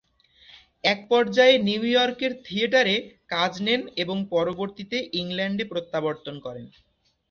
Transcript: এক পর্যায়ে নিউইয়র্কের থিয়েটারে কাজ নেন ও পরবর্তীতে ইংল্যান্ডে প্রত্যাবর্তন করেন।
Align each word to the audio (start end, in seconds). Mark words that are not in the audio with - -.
এক 0.83 0.99
পর্যায়ে 1.09 1.55
নিউইয়র্কের 1.67 2.33
থিয়েটারে 2.45 2.95
কাজ 3.33 3.51
নেন 3.65 3.81
ও 4.03 4.25
পরবর্তীতে 4.31 4.97
ইংল্যান্ডে 5.21 5.65
প্রত্যাবর্তন 5.71 6.35
করেন। 6.45 6.65